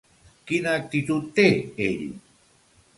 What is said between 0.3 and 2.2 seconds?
Quina actitud té ell?